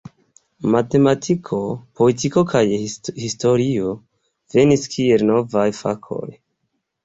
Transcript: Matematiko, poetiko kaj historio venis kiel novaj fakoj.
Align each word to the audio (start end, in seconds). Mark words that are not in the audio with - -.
Matematiko, 0.75 1.59
poetiko 1.99 2.43
kaj 2.53 2.63
historio 2.79 3.95
venis 4.57 4.91
kiel 4.97 5.31
novaj 5.33 5.71
fakoj. 5.85 6.27